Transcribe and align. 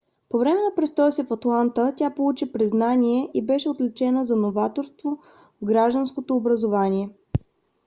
по 0.29 0.37
време 0.39 0.61
на 0.61 0.75
престоя 0.75 1.11
си 1.11 1.23
в 1.23 1.33
атланта 1.33 1.93
тя 1.97 2.09
получи 2.15 2.51
признание 2.51 3.31
и 3.33 3.45
беше 3.45 3.69
отличена 3.69 4.25
за 4.25 4.35
новаторство 4.35 5.17
в 5.61 5.65
градското 5.65 6.35
образование 6.35 7.09